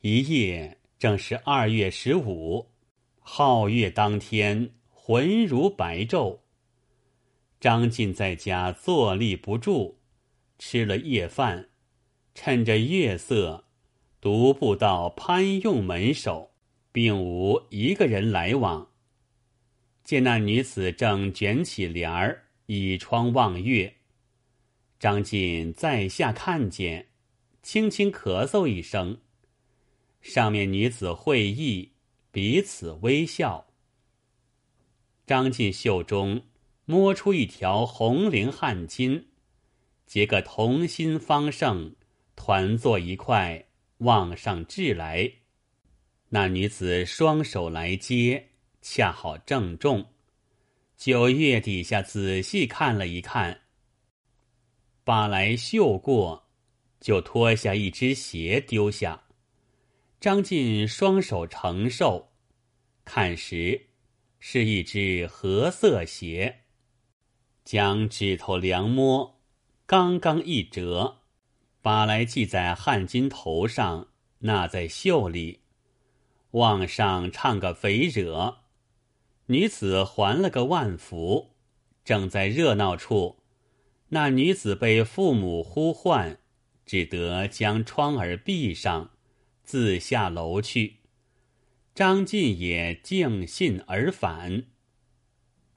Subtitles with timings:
[0.00, 2.68] 一夜正是二月十五，
[3.24, 6.38] 皓月当天，浑如白昼。
[7.58, 9.96] 张晋在家坐立不住，
[10.56, 11.70] 吃了夜饭，
[12.32, 13.64] 趁着月色，
[14.20, 16.52] 独步到潘用门首，
[16.92, 18.92] 并无一个人来往。
[20.04, 23.92] 见那女子正卷起帘儿，倚窗望月。
[25.00, 27.08] 张晋在下看见，
[27.64, 29.18] 轻轻咳嗽一声。
[30.20, 31.92] 上面女子会意，
[32.30, 33.66] 彼此微笑。
[35.26, 36.42] 张进袖中
[36.84, 39.24] 摸出一条红绫汗巾，
[40.06, 41.94] 结个同心方胜，
[42.36, 43.66] 团作一块，
[43.98, 45.30] 往上掷来。
[46.28, 48.44] 那女子双手来接。
[48.80, 50.06] 恰好正中，
[50.96, 53.62] 九月底下仔细看了一看，
[55.02, 56.48] 把来绣过，
[57.00, 59.20] 就脱下一只鞋丢下。
[60.20, 62.32] 张晋双手承受，
[63.04, 63.86] 看时
[64.40, 66.62] 是一只褐色鞋，
[67.64, 69.40] 将指头量摸，
[69.86, 71.18] 刚刚一折，
[71.80, 74.08] 把来系在汗巾头上，
[74.40, 75.60] 纳在袖里，
[76.50, 78.58] 往上唱个肥惹。
[79.46, 81.54] 女子还了个万福，
[82.04, 83.38] 正在热闹处，
[84.08, 86.40] 那女子被父母呼唤，
[86.84, 89.12] 只得将窗儿闭上，
[89.68, 90.96] 自下楼去。
[91.94, 94.64] 张晋也尽兴而返。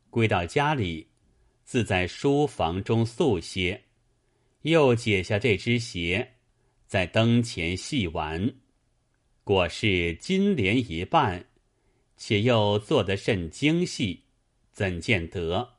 [0.10, 1.10] 归到家里，
[1.66, 3.84] 自在书房中宿歇，
[4.62, 6.36] 又解下这只鞋，
[6.88, 8.54] 在灯前细玩，
[9.44, 11.48] 果是金莲一半。
[12.16, 14.24] 且又做得甚精细，
[14.72, 15.74] 怎见得？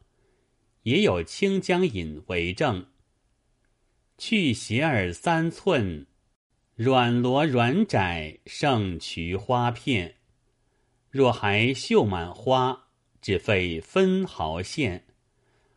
[0.83, 2.89] 也有清江引为证。
[4.19, 6.07] 去鞋儿三寸，
[6.83, 10.17] 软罗软窄胜渠花片。
[11.11, 12.89] 若还绣满花，
[13.21, 15.05] 只费分毫线。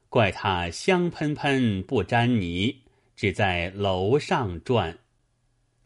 [0.09, 2.81] 怪他香喷喷不沾泥，
[3.15, 4.97] 只在楼上转。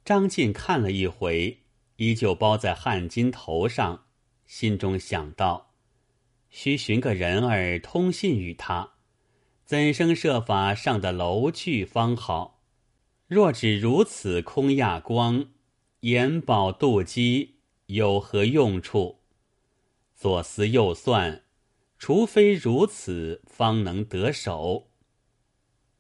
[0.05, 1.63] 张晋看了一回，
[1.97, 4.05] 依旧包在汗巾头上。
[4.47, 5.73] 心中想到，
[6.49, 8.93] 须寻个人儿通信与他，
[9.65, 12.58] 怎生设法上得楼去方好？
[13.29, 15.49] 若只如此空压光，
[15.99, 19.19] 眼宝妒机，有何用处？
[20.15, 21.43] 左思右算，
[21.99, 24.87] 除非如此，方能得手。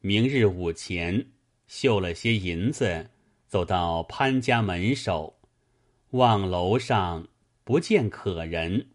[0.01, 1.27] 明日午前，
[1.67, 3.11] 绣了些银子，
[3.47, 5.39] 走到潘家门首，
[6.09, 7.27] 望楼上。
[7.63, 8.87] 不见可人，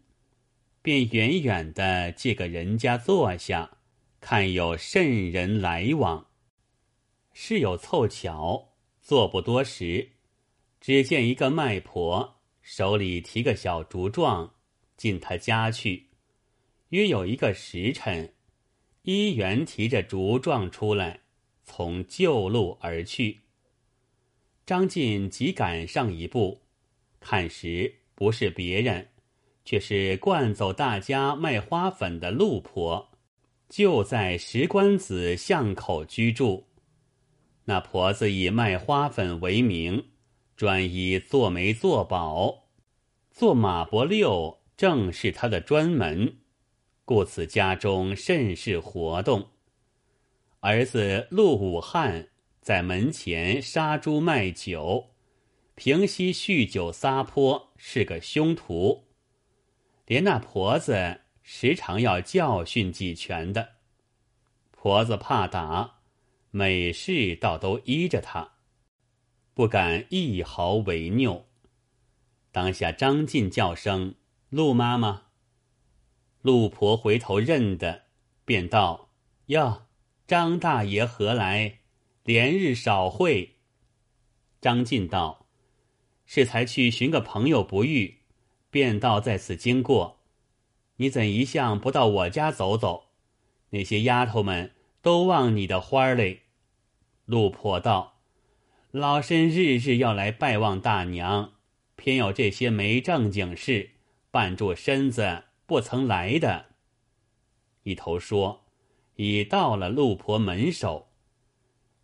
[0.81, 3.77] 便远远的借个人家坐下，
[4.19, 6.27] 看有甚人来往。
[7.37, 8.69] 事有凑巧，
[9.01, 10.09] 坐不多时，
[10.79, 14.53] 只见一个卖婆手里提个小竹状，
[14.95, 16.07] 进他家去。
[16.89, 18.33] 约有一个时辰，
[19.01, 21.19] 一元提着竹状出来，
[21.65, 23.41] 从旧路而去。
[24.65, 26.61] 张晋即赶上一步，
[27.19, 27.93] 看时。
[28.17, 29.09] 不是别人，
[29.65, 33.09] 却是惯走大家卖花粉的陆婆，
[33.67, 36.65] 就在石关子巷口居住。
[37.65, 40.05] 那婆子以卖花粉为名，
[40.55, 42.65] 专以做媒做保，
[43.31, 46.37] 做马伯六正是他的专门，
[47.03, 49.49] 故此家中甚是活动。
[50.59, 52.29] 儿子陆武汉
[52.61, 55.11] 在门前杀猪卖酒。
[55.75, 59.03] 平息酗酒撒泼是个凶徒，
[60.05, 63.71] 连那婆子时常要教训几拳的。
[64.71, 65.94] 婆子怕打，
[66.57, 68.53] 每事倒都依着他，
[69.53, 71.47] 不敢一毫违拗。
[72.53, 74.15] 当下张晋叫声
[74.47, 75.23] “陆妈妈”，
[76.41, 78.03] 陆婆回头认得，
[78.45, 79.09] 便道
[79.47, 79.87] ：“哟，
[80.25, 81.79] 张大爷何来？
[82.23, 83.57] 连日少会。”
[84.61, 85.47] 张晋道。
[86.25, 88.19] 是才去寻个朋友不遇，
[88.69, 90.21] 便道在此经过。
[90.95, 93.09] 你怎一向不到我家走走？
[93.71, 94.71] 那些丫头们
[95.01, 96.43] 都望你的花儿嘞。
[97.25, 98.19] 陆婆道
[98.91, 101.53] ：“老身日日要来拜望大娘，
[101.95, 103.91] 偏有这些没正经事
[104.31, 106.67] 绊住身子，不曾来的。”
[107.83, 108.65] 一头说，
[109.15, 111.07] 已到了陆婆门首，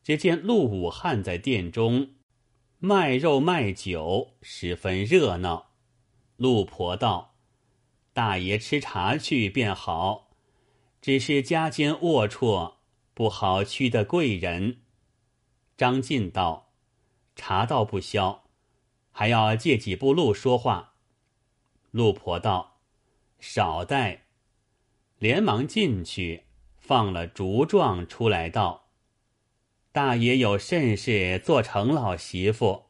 [0.03, 2.15] 只见陆武汉在殿中。
[2.79, 5.73] 卖肉卖酒，十分热闹。
[6.37, 7.35] 陆婆道
[8.11, 10.31] ：“大爷吃茶去便好，
[10.99, 12.73] 只是家间龌龊，
[13.13, 14.79] 不好屈得贵人。”
[15.81, 16.69] 张晋道
[17.35, 18.43] ：“茶道不消，
[19.09, 20.93] 还要借几步路说话。
[21.89, 22.81] 陆婆道
[23.41, 24.25] ：“少待。”
[25.17, 26.43] 连忙进去，
[26.77, 28.89] 放了竹状出来道
[29.91, 32.83] ：“大爷有甚事，做成老媳妇。”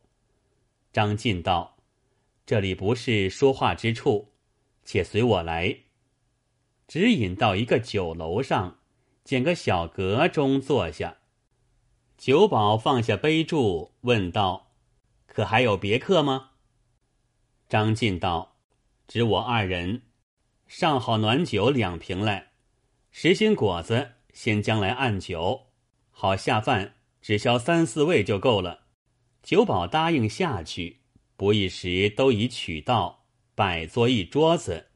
[0.91, 1.77] 张进道
[2.45, 4.33] ：“这里不是说话之处，
[4.83, 5.77] 且随我来。”
[6.89, 8.79] 指引到一个酒楼上，
[9.23, 11.19] 捡个小阁中坐下。
[12.21, 14.73] 酒保放下杯箸，问道
[15.25, 16.51] ：“可还有别客吗？”
[17.67, 18.57] 张进道
[19.09, 20.03] ：“只我二人，
[20.67, 22.51] 上好暖酒两瓶来，
[23.09, 25.69] 实心果子先将来按酒，
[26.11, 28.81] 好下饭，只消三四味就够了。”
[29.41, 30.99] 酒保答应下去，
[31.35, 33.25] 不一时都已取到，
[33.55, 34.89] 摆作一桌子。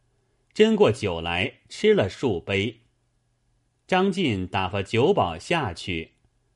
[0.54, 2.81] 斟过酒来，吃了数杯。
[3.88, 6.14] 张进打发酒保下去，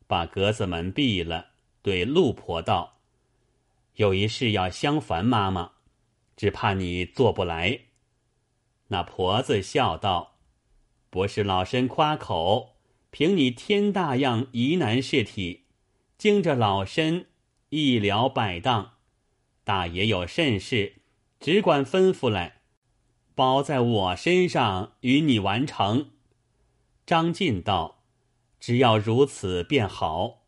[0.09, 1.49] 把格子门闭了，
[1.83, 2.97] 对陆婆道
[3.93, 5.73] ：“有一事要相烦妈妈，
[6.35, 7.81] 只怕你做不来。”
[8.89, 10.39] 那婆子笑道
[11.11, 12.77] ：“不是老身夸口，
[13.11, 15.65] 凭你天大样疑难事体，
[16.17, 17.27] 经着老身
[17.69, 18.93] 一了百当。
[19.63, 21.03] 大爷有甚事，
[21.39, 22.61] 只管吩咐来。”
[23.35, 26.09] 包在我身上，与你完成。
[27.05, 27.98] 张进道
[28.59, 30.47] ：“只要如此便好。”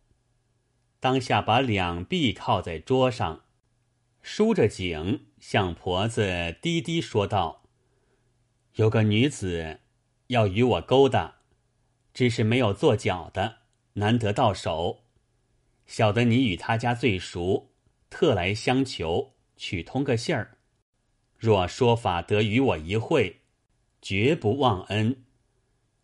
[0.99, 3.43] 当下把两臂靠在桌上，
[4.21, 7.63] 梳着颈，向婆子低低说道
[8.75, 9.79] ：“有个女子
[10.27, 11.39] 要与我勾搭，
[12.13, 13.57] 只是没有做脚的，
[13.93, 15.05] 难得到手。
[15.87, 17.71] 晓得你与他家最熟，
[18.09, 20.57] 特来相求，取通个信儿。”
[21.35, 23.41] 若说法得与我一会，
[23.99, 25.23] 绝不忘恩。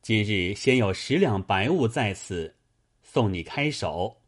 [0.08, 2.56] 今日先有十两白物在此，
[3.04, 4.22] 送你开手。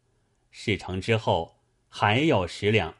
[0.51, 1.55] 事成之后，
[1.87, 2.95] 还有十两。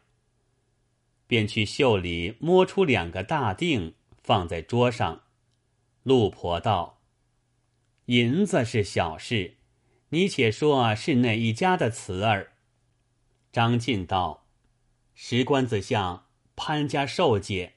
[1.27, 5.23] 便去袖里摸出两个大锭，放在桌上。
[6.03, 7.01] 陆婆道
[8.07, 9.55] ：“银子是小事，
[10.11, 12.53] 你且说是哪一家的词儿？”
[13.51, 14.45] 张进道
[15.13, 17.73] ：“石棺子像潘家寿姐。”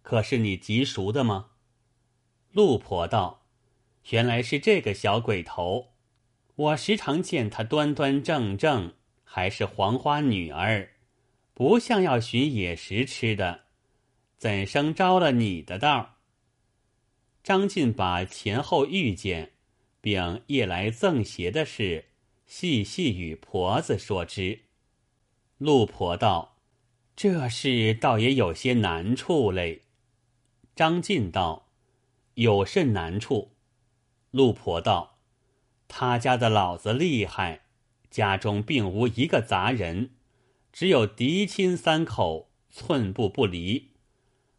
[0.00, 1.50] 可是你极熟的吗？
[2.52, 3.42] 陆婆道
[4.10, 5.88] ：“原来是这个小鬼头，
[6.54, 8.94] 我时常见他端端正正，
[9.24, 10.90] 还是黄花女儿，
[11.52, 13.62] 不像要寻野食吃的，
[14.36, 16.18] 怎生招了你的道？”
[17.42, 19.52] 张进把前后遇见，
[20.00, 22.04] 并夜来赠鞋的事，
[22.46, 24.60] 细细与婆子说之。
[25.58, 26.58] 陆婆道
[27.16, 29.82] ：“这事倒也有些难处嘞。”
[30.76, 31.70] 张进道
[32.34, 33.50] ：“有甚难处？”
[34.36, 35.16] 陆婆道
[35.88, 37.62] ：“他家的老子厉害，
[38.10, 40.10] 家中并无一个杂人，
[40.74, 43.92] 只有嫡亲三口寸步不离。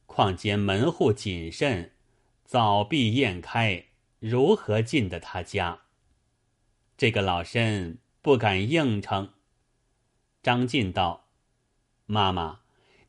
[0.07, 1.91] 况且门户谨慎，
[2.43, 3.85] 早闭宴开，
[4.17, 5.81] 如何进得他家？
[6.97, 9.33] 这个老身不敢应承。”
[10.41, 11.27] 张进道
[12.07, 12.61] ：“妈妈，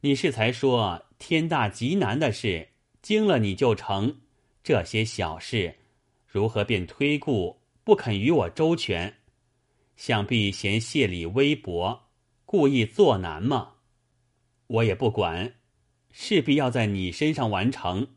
[0.02, 2.68] 你是才说天大极难的事。”
[3.00, 4.20] 惊了你就成，
[4.62, 5.77] 这些小事
[6.28, 9.14] 如何便推故不肯与我周全？
[9.96, 12.10] 想必嫌谢礼微薄，
[12.44, 13.76] 故意作难吗？
[14.66, 15.54] 我也不管，
[16.12, 18.08] 势必要在你身上完成，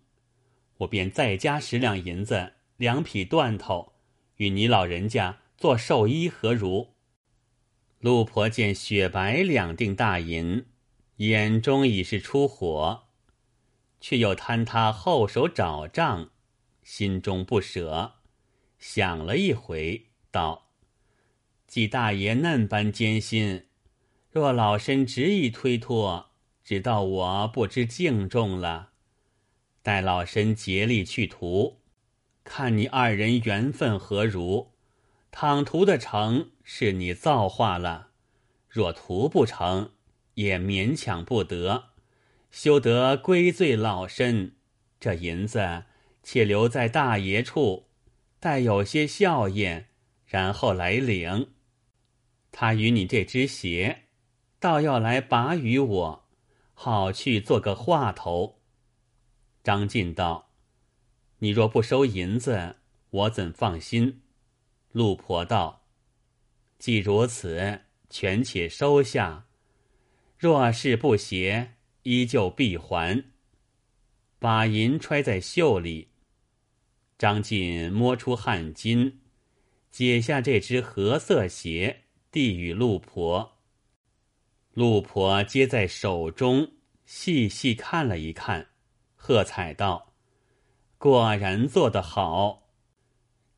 [0.80, 3.94] 我便再加十两银子，两匹缎头，
[4.36, 6.90] 与你老人家做寿衣，何如？
[8.00, 10.66] 陆婆见雪白两锭大银，
[11.16, 13.04] 眼中已是出火。
[14.02, 16.31] 却又贪他后手找账，
[16.94, 18.16] 心中不舍，
[18.78, 20.72] 想了一回，道
[21.66, 23.68] ：“季大爷那般艰辛，
[24.30, 26.32] 若老身执意推脱，
[26.66, 28.90] 只道我不知敬重了。
[29.82, 31.80] 待老身竭力去图，
[32.44, 34.74] 看你二人缘分何如。
[35.32, 38.10] 倘图得成，是你造化了；
[38.68, 39.92] 若图不成，
[40.34, 41.92] 也勉强不得。”
[42.52, 44.58] 休得归罪老身，
[45.00, 45.86] 这银子
[46.24, 47.88] 且留在大爷处，
[48.40, 49.86] 待有些笑靥，
[50.26, 51.52] 然后来领。
[52.52, 54.04] 他与你这只鞋，
[54.60, 56.28] 倒要来把与我，
[56.74, 58.60] 好去做个话头。
[59.64, 60.52] 张进道
[61.40, 62.78] ：“你若不收银子，
[63.10, 64.22] 我怎放心？”
[64.92, 65.86] 陆婆道
[66.80, 69.46] ：“既如此，全且收下。
[70.38, 71.74] 若是不携。”
[72.04, 73.26] 依旧必还，
[74.40, 76.11] 把银揣在袖里。
[77.22, 79.14] 张进摸出汗巾，
[79.92, 83.60] 解下这只褐色鞋，递与陆婆。
[84.74, 86.72] 陆婆接在手中，
[87.06, 88.70] 细细看了一看，
[89.16, 90.16] 喝彩道
[90.98, 92.72] ：“果然做得好！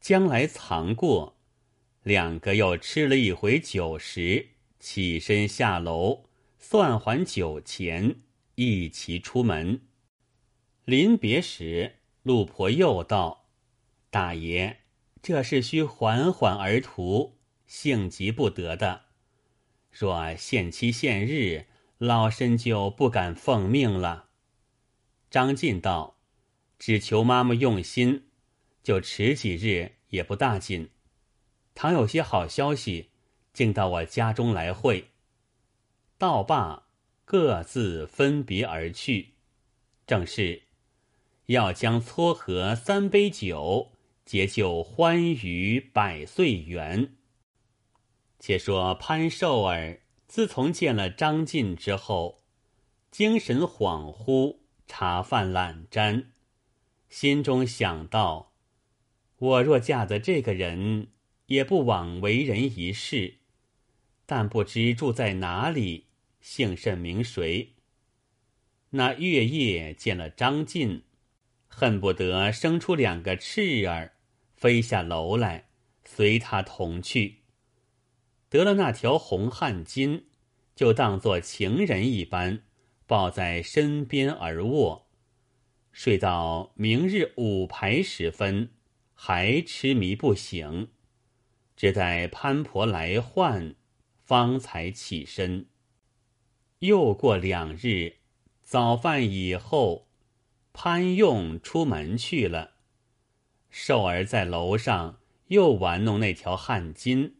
[0.02, 1.38] 将来藏过。”
[2.04, 4.50] 两个又吃了一回酒食，
[4.82, 6.26] 起身下楼，
[6.60, 8.18] 算还酒钱，
[8.56, 9.80] 一齐出门。
[10.84, 13.40] 临别时，陆婆又道
[14.14, 14.78] ：“大爷，
[15.24, 19.06] 这是需缓缓而图，性急不得的。”
[19.90, 21.66] 若限期限日，
[21.98, 24.30] 老身就不敢奉命了。
[25.32, 26.20] 张进道
[26.78, 28.28] ：“只求妈妈用心，
[28.84, 30.92] 就迟几日也不大紧。
[31.74, 33.10] 倘有些好消息，
[33.52, 35.10] 竟到我家中来会。”
[36.20, 36.84] 道罢，
[37.26, 39.34] 各自分别而去。
[40.06, 40.62] 正是
[41.48, 43.93] 要将撮合三杯酒，
[44.26, 47.16] 结就欢愉百岁圆。
[48.40, 52.44] 且说潘寿儿自从见了张晋之后，
[53.12, 56.32] 精神恍惚，茶饭懒沾，
[57.10, 58.54] 心中想到：
[59.38, 61.08] 我若嫁得这个人，
[61.48, 63.36] 也不枉为人一世。
[64.26, 66.08] 但不知住在哪里，
[66.42, 67.74] 姓甚名谁？
[68.92, 71.04] 那月夜见了张晋，
[71.68, 74.13] 恨不得生出两个翅儿，
[74.64, 75.66] 飞下楼来，
[76.06, 77.40] 随他同去。
[78.48, 80.24] 得了那条红汗巾，
[80.74, 82.64] 就当作情人一般，
[83.06, 85.10] 抱在身边而卧，
[85.92, 88.70] 睡到明日午牌时分，
[89.14, 90.88] 还痴迷不醒，
[91.76, 93.76] 只待潘婆来唤，
[94.22, 95.66] 方才起身。
[96.80, 98.14] 又过两日，
[98.64, 100.08] 早饭以后，
[100.72, 102.73] 潘用出门去了，
[103.76, 107.34] 寿儿在楼上又玩弄那条汗巾。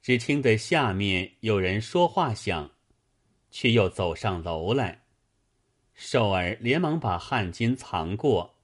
[0.00, 2.70] 只听得下面有人说话响，
[3.50, 5.02] 却又走上楼来。
[5.92, 8.54] 寿儿连忙把汗巾藏过，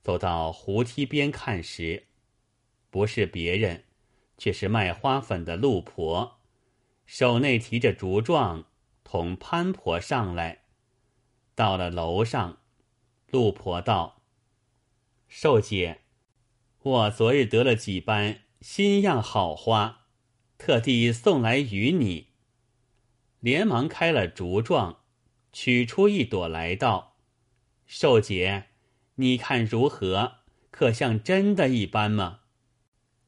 [0.00, 2.06] 走到湖梯边看时，
[2.88, 3.82] 不是别人，
[4.38, 6.38] 却是卖花粉的陆婆，
[7.04, 8.66] 手内提着竹状，
[9.02, 10.60] 同潘婆上来。
[11.56, 12.58] 到了楼上，
[13.26, 14.22] 陆婆道
[15.26, 16.02] ：“寿姐，
[16.82, 20.06] 我昨日得了几班新样好花。”
[20.58, 22.28] 特地送来与你。
[23.38, 25.02] 连忙开了竹状，
[25.52, 27.14] 取出一朵来道
[27.86, 28.64] ：“寿姐，
[29.14, 30.38] 你看如何？
[30.72, 32.40] 可像真的一般吗？”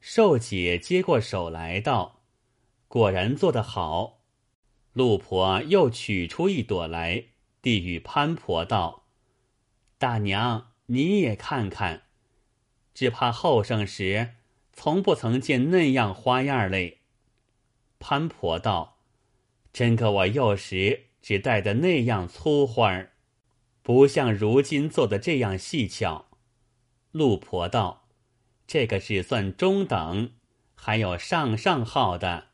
[0.00, 2.22] 寿姐接过手来道
[2.88, 4.24] ：“果然做得好。”
[4.92, 7.26] 陆婆又取出一朵来，
[7.62, 9.04] 递与潘婆道
[9.98, 12.02] ：“大娘，你也看看，
[13.00, 14.34] 只怕后生时
[14.74, 16.98] 从不曾见那样花样嘞。”
[17.98, 18.98] 潘婆道
[19.72, 23.12] ：“真个我幼时只戴的那样粗花儿，
[23.82, 26.26] 不像如今做的这样细巧。”
[27.12, 28.04] 陆婆道
[28.68, 30.32] ：“这个只算中等，
[30.74, 32.48] 还有上上号的，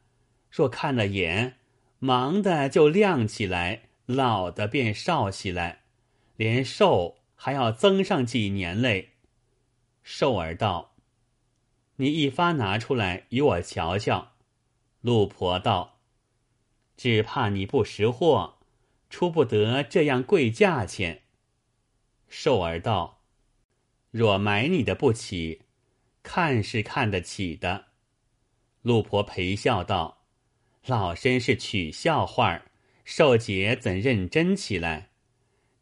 [0.48, 1.56] 若看了眼，
[1.98, 5.80] 忙的就亮起来，老的便少起来，
[6.36, 9.14] 连寿还要增上几年嘞。”
[10.08, 10.94] 寿儿道
[11.96, 14.34] ：“你一发拿出来与我瞧瞧。”
[15.02, 15.98] 陆婆道
[16.96, 18.58] ：“只怕你不识货，
[19.10, 21.22] 出不得这样贵价钱。”
[22.30, 23.25] 寿儿道
[24.12, 25.62] ：“若买你的不起，
[26.22, 27.86] 看是看得起的。”
[28.82, 30.22] 陆婆陪笑道
[30.86, 32.62] ：“老身是取笑话，
[33.04, 35.10] 寿姐怎认真起来？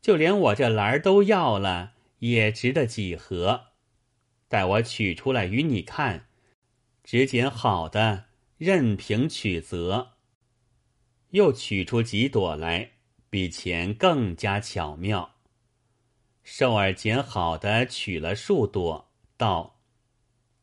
[0.01, 3.74] 就连我这篮儿都要了，也值得几何？
[4.55, 6.29] 待我取出来与你看，
[7.03, 10.13] 只拣好的。”任凭取择，
[11.31, 12.93] 又取出几朵来，
[13.29, 15.35] 比前更加巧妙。
[16.45, 19.81] 寿儿捡好的取了数朵，道：“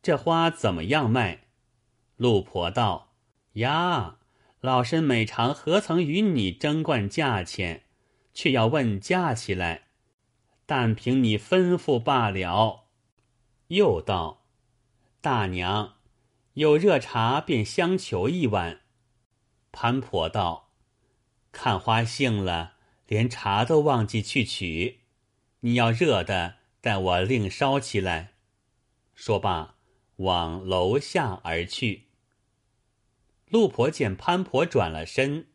[0.02, 1.48] 这花怎么样卖？”
[2.16, 3.12] 陆婆道
[3.60, 4.16] ：“呀，
[4.60, 7.84] 老身每常何曾与你争惯价钱，
[8.32, 9.88] 却要问价起来，
[10.64, 12.81] 但凭你吩咐罢了。”
[13.76, 14.44] 又道
[15.20, 15.94] ：“大娘。”
[16.54, 18.80] 有热茶便相求一碗。
[19.70, 20.68] 潘婆道
[21.50, 22.74] ：“看花兴了，
[23.06, 25.00] 连茶都忘记去取。
[25.60, 28.34] 你要热的，待我另烧起来。”
[29.14, 29.76] 说罢，
[30.16, 32.08] 往楼下而去。
[33.48, 35.46] 陆婆见潘婆转了身，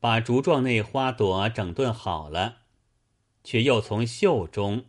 [0.00, 2.60] 把竹状内花朵整顿好了，
[3.42, 4.86] 却又从袖中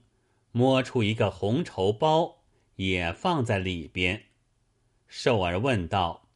[0.54, 2.44] 摸出一个红绸包，
[2.75, 4.25] 也放在里边。
[5.08, 6.29] 寿儿问道：“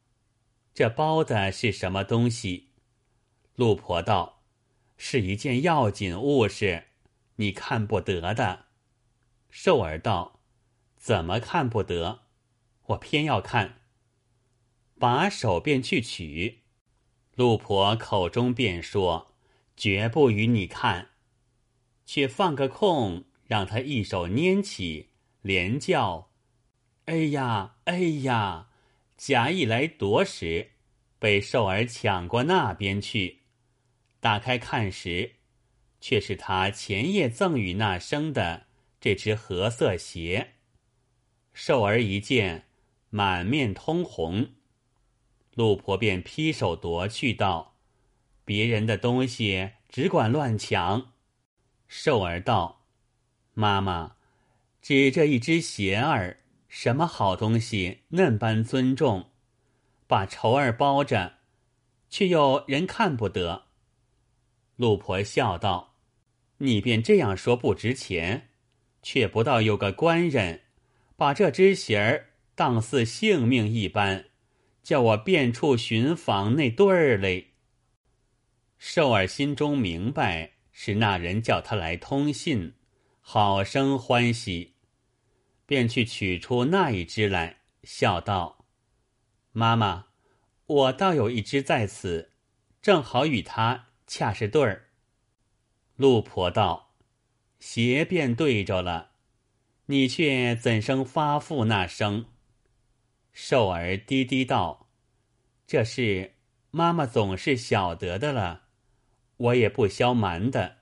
[0.72, 2.70] 这包的是什么东西？”
[3.56, 4.42] 陆婆道
[4.96, 6.84] ：“是一件要紧物事，
[7.36, 8.66] 你看不得的。”
[9.50, 10.40] 寿儿道
[10.96, 12.20] ：“怎么看不得？
[12.86, 13.80] 我偏要看。”
[14.98, 16.60] 把手便去取，
[17.34, 19.34] 陆婆口中便说
[19.76, 21.08] ：“绝不与你看。”
[22.06, 25.10] 却放个空，让他一手拈起，
[25.42, 26.29] 连叫
[27.10, 28.68] ：“哎呀，哎呀！”
[29.18, 30.70] 贾意来夺时，
[31.18, 33.40] 被寿儿抢过那边去。
[34.20, 35.32] 打开看时，
[36.00, 38.68] 却是他前夜赠与那生的
[39.00, 40.52] 这只褐色鞋。
[41.52, 42.66] 寿儿一见，
[43.10, 44.52] 满面通红。
[45.54, 47.74] 陆婆便劈手夺去，道
[48.46, 51.10] ：“别人的东西只管乱抢。”
[51.88, 52.86] 寿儿道
[53.52, 54.14] ：“妈妈，
[54.80, 56.36] 只这一只鞋儿。”
[56.72, 59.30] 什么好东西嫩般尊重，
[60.06, 61.38] 把绸儿包着，
[62.08, 63.64] 却又人看不得。
[64.76, 65.96] 陆婆笑道
[66.58, 68.50] ：“你便这样说不值钱，
[69.02, 70.62] 却不到有个官人，
[71.16, 74.26] 把这只鞋儿当似性命一般，
[74.84, 77.48] 叫我便处寻访那对儿嘞。”
[78.78, 82.74] 寿儿心中明白是那人叫他来通信，
[83.20, 84.74] 好生欢喜。
[85.70, 88.66] 便去取出那一只来，笑道
[89.54, 90.06] ：“妈妈，
[90.66, 92.32] 我倒有一只在此，
[92.82, 94.88] 正好与他恰是对儿。”
[95.94, 96.96] 陆婆道
[97.60, 99.12] ：“鞋便对着了，
[99.86, 102.26] 你却怎生发腹那声？”
[103.32, 104.88] 寿儿低低道
[105.68, 106.34] ：“这事
[106.72, 108.62] 妈妈总是晓得的了，
[109.36, 110.78] 我也不消瞒的，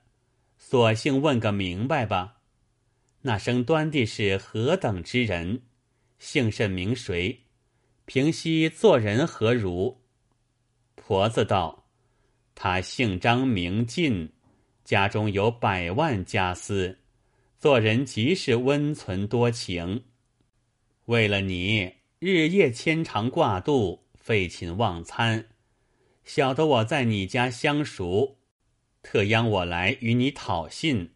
[0.57, 2.37] 索性问个明白吧。”
[3.29, 5.61] 那生端地是何等之人？
[6.17, 7.41] 姓甚名谁？
[8.05, 9.99] 平息做人何如？
[10.95, 11.85] 婆子道
[12.55, 14.33] ：“他姓张名进，
[14.83, 16.97] 家中有百万家私，
[17.59, 20.05] 做人极是温存多情。
[21.05, 25.49] 为了你，日夜牵肠挂肚，废寝忘餐。
[26.23, 28.39] 晓得我在你家相熟，
[29.03, 31.11] 特央我来与你讨信，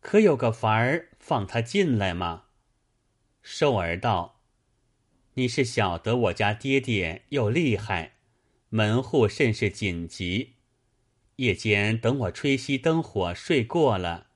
[0.00, 2.42] 可有个法儿？”放他进来吗？
[3.40, 4.42] 寿儿道
[5.32, 8.16] ：“你是晓得我家爹爹又厉害，
[8.68, 10.56] 门户甚是紧急。
[11.36, 14.26] 夜间等我吹熄灯火睡过了，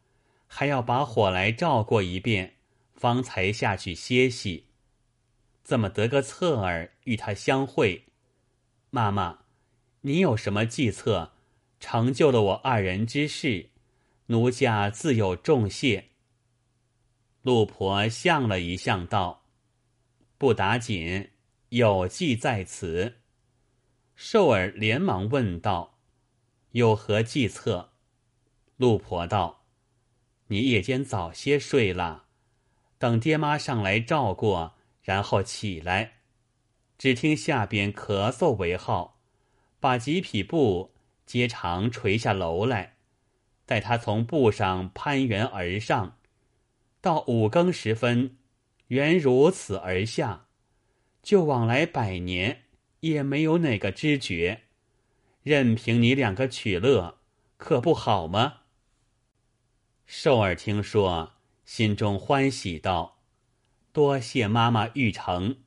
[0.47, 2.55] 还要把火来照过一遍，
[2.95, 4.69] 方才下去歇息。
[5.63, 8.07] 怎么得个侧儿与他相会？
[8.89, 9.41] 妈妈，
[10.01, 11.33] 你有什么计策，
[11.79, 13.69] 成就了我二人之事，
[14.29, 16.07] 奴家自有重谢。”
[17.49, 19.47] 陆婆向了一向，道
[20.37, 21.31] ：“不打紧，
[21.71, 23.21] 有计在此。”
[24.15, 25.99] 寿儿连忙问道
[26.73, 27.93] ：“有何计策？”
[28.77, 29.65] 陆婆道
[30.49, 32.27] ：“你夜间早些睡了，
[32.99, 36.19] 等爹妈上来照过，然后起来，
[36.99, 39.23] 只听下边咳嗽为号，
[39.81, 40.93] 把几匹布
[41.25, 42.99] 接长垂下楼来，
[43.65, 46.17] 待他从布上攀援而上。”
[47.01, 48.37] 到五更时分，
[48.89, 50.47] 原如此而下，
[51.23, 52.65] 就往来百年，
[53.01, 54.63] 也没有哪个知觉。
[55.43, 57.19] 任凭你两个取乐，
[57.57, 58.63] 可不好吗？
[60.07, 61.35] 寿儿听说，
[61.65, 63.21] 心中欢喜道
[63.93, 65.59] ：“多谢妈妈玉成，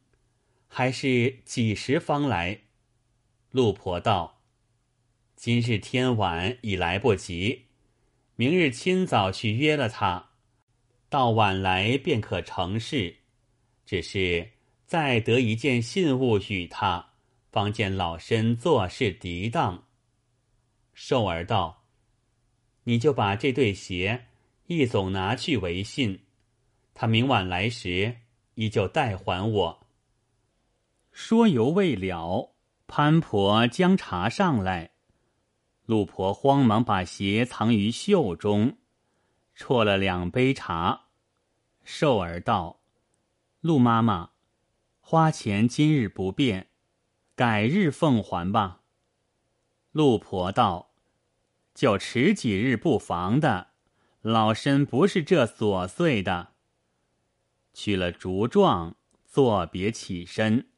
[0.67, 2.61] 还是几时方来？”
[3.51, 4.41] 陆婆道
[5.35, 7.67] ：“今日天晚已来不及，
[8.35, 10.30] 明日清早去约了他。”
[11.11, 13.17] 到晚来便可成事，
[13.85, 14.49] 只是
[14.85, 17.05] 再得一件信物与他，
[17.51, 19.83] 方见老身做事涤当。
[20.93, 21.83] 寿儿道
[22.85, 24.27] ：“你就把这对鞋
[24.67, 26.21] 一总拿去为信，
[26.93, 28.15] 他明晚来时
[28.53, 29.87] 依旧代还我。”
[31.11, 32.55] 说犹未了，
[32.87, 34.91] 潘婆将茶上来，
[35.85, 38.77] 陆婆慌忙把鞋藏于袖中。
[39.55, 41.07] 啜了两杯茶，
[41.83, 42.81] 寿儿道
[43.61, 44.31] ：“陆妈妈，
[44.99, 46.69] 花钱今日不便，
[47.35, 48.81] 改日奉还吧。”
[49.91, 50.93] 陆婆道
[51.75, 53.71] ：“就迟几日不妨的，
[54.21, 56.53] 老身不是这琐碎的。”
[57.73, 60.69] 取了竹状，作别起身。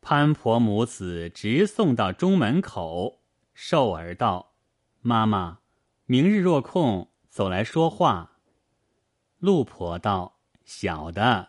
[0.00, 3.22] 潘婆母子直送到中门口，
[3.54, 4.54] 寿儿道
[5.00, 5.60] ：“妈妈，
[6.06, 8.32] 明日若空。”走来说话，
[9.38, 11.48] 陆婆道：“小的，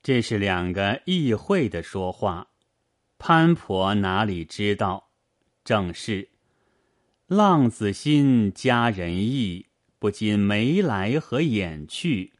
[0.00, 2.46] 这是两个议会的说话。
[3.18, 5.08] 潘婆哪里知道？
[5.64, 6.28] 正是
[7.26, 9.66] 浪子心佳人意，
[9.98, 12.34] 不禁眉来和眼去。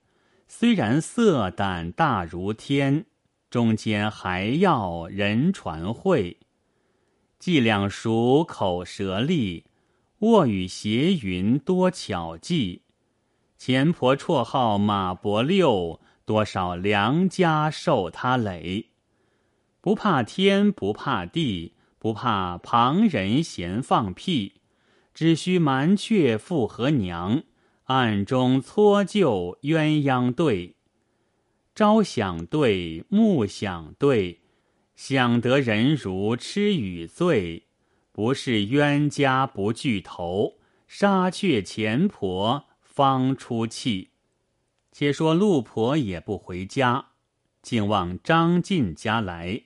[0.46, 3.06] 虽然色胆大如天，
[3.50, 6.38] 中间还要人传会。
[7.40, 9.65] 伎俩熟，口舌利，
[10.20, 12.81] 卧雨斜云多巧计。
[13.59, 18.92] 前婆绰号马伯六，多少良家受他累。
[19.83, 24.55] 不怕天，不怕地，不怕旁人闲放屁，
[25.12, 27.42] 只需瞒却妇和娘，
[27.85, 30.76] 暗中搓就鸳鸯对。
[31.74, 34.40] 朝想对，暮想对。
[34.94, 37.65] 想得人如痴与醉，
[38.16, 44.12] 不是冤家不聚头，杀却钱婆方出气。
[44.90, 47.09] 且说陆婆也不回家，
[47.61, 49.64] 竟往张进家来，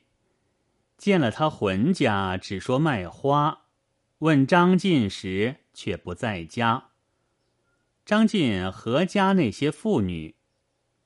[0.99, 3.67] 见了他浑家，只说卖花，
[4.19, 6.89] 问张进时却不在家。
[8.05, 10.35] 张进何家那些妇女，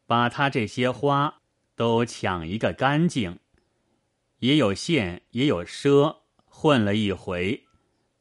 [0.07, 1.43] 把他这些花
[1.77, 3.39] 都抢一个干净。
[4.39, 6.21] 也有现，也有赊，
[6.65, 7.65] 混了一回，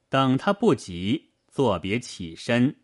[0.10, 2.76] 等他不急，作别起身。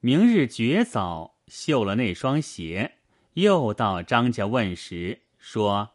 [0.00, 2.96] 明日绝早绣了那双鞋，
[3.34, 5.90] 又到张家问时，说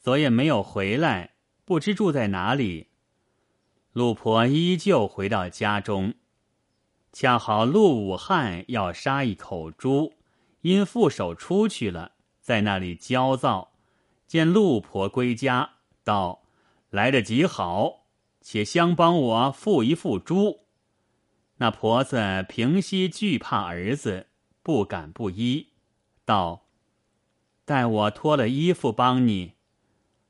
[0.00, 2.88] 昨夜没有回来，不知住在哪里。
[3.92, 6.14] 陆婆依旧回到家中，
[7.12, 10.14] 恰好陆武汉要杀一口猪，
[10.62, 13.74] 因副手出去了，在那里焦躁，
[14.26, 15.74] 见陆婆归家。
[16.02, 16.42] 道
[16.90, 18.07] ：“来得极好，
[18.50, 20.60] 且相帮我付一付猪。”
[21.60, 24.28] 那婆子平息惧怕儿子，
[24.62, 25.74] 不敢不依，
[26.24, 26.66] 道
[27.66, 29.52] ：“待我脱了衣服帮你。”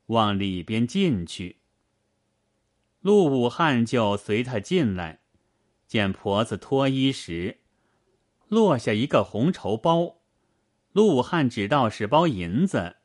[0.06, 1.60] 往里边进去。
[3.02, 5.20] 陆武汉就随他进来，
[5.86, 7.60] 见婆子脱衣时，
[8.48, 10.16] 落下一个红绸包。
[10.90, 12.96] 陆武汉只道是包银子，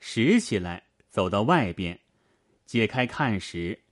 [0.00, 2.00] 拾起来走到外边。
[2.64, 3.82] 解开看时，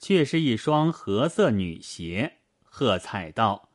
[0.00, 2.38] 却是一双褐色女鞋。
[2.64, 3.68] 喝彩道：“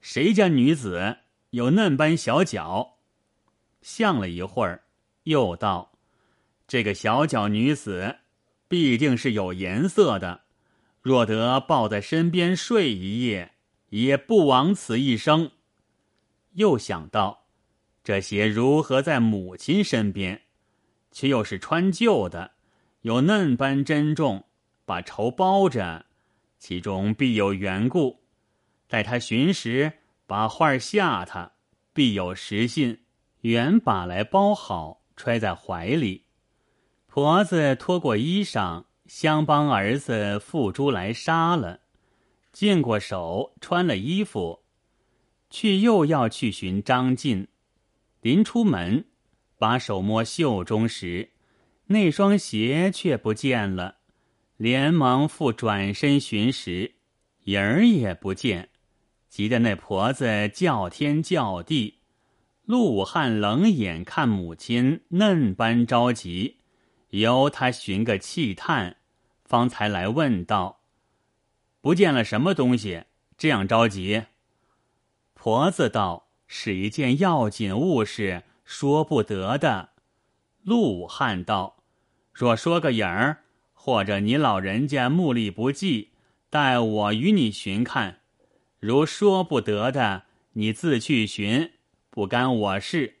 [0.00, 1.18] 谁家女子
[1.50, 2.96] 有嫩般小脚？”
[3.82, 4.82] 想了一会儿，
[5.24, 5.92] 又道
[6.66, 8.16] ：“这个小脚女子，
[8.66, 10.40] 必定是有颜色的。
[11.02, 13.52] 若得抱在身边睡一夜，
[13.90, 15.52] 也不枉此一生。”
[16.54, 17.46] 又想到，
[18.02, 20.42] 这鞋如何在母亲身边，
[21.12, 22.52] 却又是穿旧的。
[23.02, 24.46] 有嫩般珍重，
[24.86, 26.06] 把绸包着，
[26.58, 28.22] 其中必有缘故。
[28.88, 29.92] 待他寻时，
[30.26, 31.52] 把画吓他，
[31.92, 33.00] 必有实信。
[33.40, 36.24] 原把来包好，揣在怀里。
[37.06, 41.80] 婆子脱过衣裳，相帮儿子付猪来杀了。
[42.52, 44.62] 净过手，穿了衣服，
[45.50, 47.48] 却又要去寻张进。
[48.20, 49.04] 临出门，
[49.58, 51.32] 把手摸袖中时。
[51.88, 53.95] 那双鞋却不见了，
[54.56, 56.94] 连忙复转身寻时，
[57.44, 58.70] 影儿也不见，
[59.28, 61.98] 急得那婆子叫天叫地。
[62.64, 66.56] 陆武汉冷眼看母亲嫩般着急，
[67.10, 68.96] 由他寻个气叹，
[69.44, 70.80] 方才来问道
[71.80, 73.04] ：“不见了什么东西，
[73.36, 74.24] 这样着急？”
[75.34, 79.90] 婆子道：“是一件要紧物事，说不得的。”
[80.64, 81.76] 陆武汉道。
[82.32, 83.44] 若说个影儿，
[83.86, 86.10] 或者你老人家目力不济，
[86.50, 88.14] 待我与你寻看；
[88.80, 91.70] 如说不得的，你自去寻，
[92.10, 93.18] 不干我事。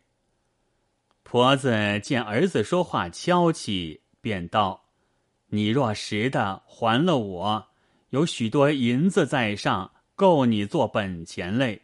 [1.22, 4.86] 婆子见儿子说话敲气，便道
[5.50, 7.68] ：“你若识的，还了我，
[8.10, 11.82] 有许多银子在上，够你做本钱嘞。”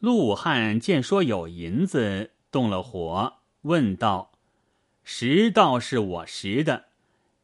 [0.00, 4.32] 陆汉见说有银子，动了火，问道。
[5.04, 6.86] 实道是我识的，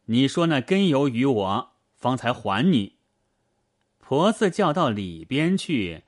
[0.07, 2.95] 你说那根由于我，方才还你。
[3.99, 6.03] 婆子叫到里边去，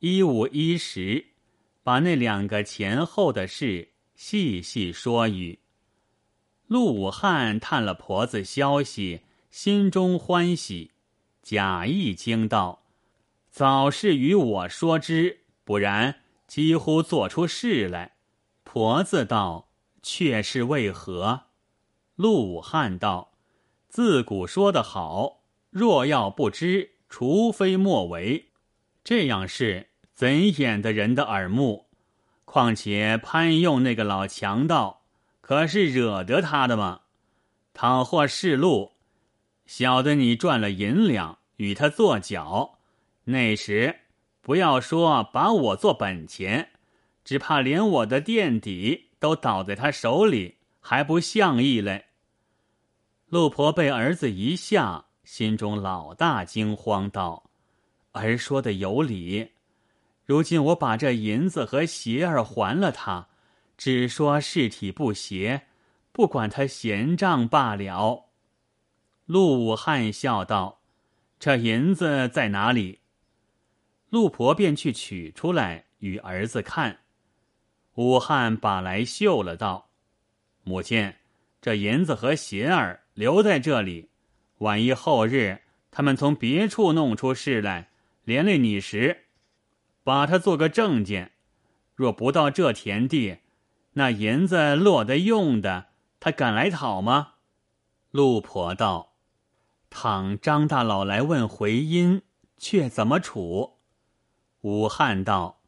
[0.00, 1.26] 一五一十，
[1.82, 5.58] 把那两个前后的事细细说与。
[6.66, 10.92] 陆武汉探了婆子消息，心中欢喜，
[11.42, 12.82] 假意惊道
[13.50, 18.16] ：“早是与我说之，不然几乎做出事来。”
[18.64, 19.68] 婆子道。
[20.02, 21.42] 却是为何？
[22.16, 23.29] 陆武汉道
[23.90, 28.50] ：“自古说得好，若要不知，除非莫为。
[29.02, 31.86] 这样事怎掩得人的耳目？
[32.44, 35.02] 况且潘用那个老强盗，
[35.40, 37.00] 可是惹得他的吗？
[37.74, 38.92] 倘或是路，
[39.66, 42.78] 晓得你赚了银两，与他做脚，
[43.24, 44.02] 那时
[44.40, 46.70] 不要说把我做本钱，
[47.24, 52.06] 只怕连我的垫底都倒在他手里，还不像意嘞。
[53.30, 57.48] 陆婆被儿子一吓，心中老大惊慌，道
[58.10, 59.52] ：“儿说的有理，
[60.24, 63.28] 如今我把这银子和鞋儿还了他，
[63.76, 65.68] 只说事体不邪，
[66.10, 68.28] 不管他闲账罢了。”
[69.26, 70.80] 陆武汉笑道
[71.38, 72.98] ：“这银子在哪里？”
[74.10, 76.98] 陆婆便去取出来与儿子看。
[77.94, 79.88] 武汉把来嗅了，道
[80.64, 81.14] ：“母亲，
[81.60, 84.08] 这银子和鞋儿留在这里，
[84.60, 87.90] 万一后日他们从别处弄出事来，
[88.24, 89.24] 连累你时，
[90.02, 91.32] 把他做个证件。
[91.94, 93.40] 若不到这田地，
[93.92, 97.34] 那银子落得用的，他敢来讨吗？”
[98.10, 99.12] 陆婆道。
[99.90, 102.22] 倘张大佬来问回音，
[102.56, 103.80] 却怎么处？
[104.62, 105.60] 武汉道：“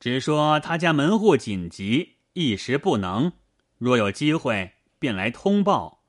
[0.00, 3.32] 只说他家门户紧急，一时不能。
[3.76, 6.01] 若有机会，便来通报。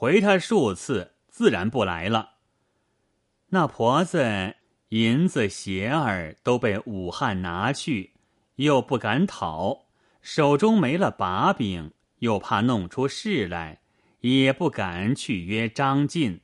[0.00, 2.36] 回他数次，自然不来了。”
[3.52, 4.54] 那婆子
[4.88, 8.14] 银子鞋儿都被武汉拿去，
[8.54, 9.88] 又不敢讨，
[10.22, 13.82] 手中没了把柄，又怕弄出事来，
[14.20, 16.40] 也不敢去约张进。